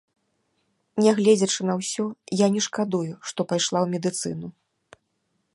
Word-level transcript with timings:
Нягледзячы 1.03 1.61
на 1.71 1.75
ўсё 1.81 2.07
я 2.39 2.47
не 2.57 2.61
шкадую, 2.69 3.05
што 3.33 3.39
пайшла 3.53 3.79
ў 3.85 3.87
медыцыну. 3.97 4.47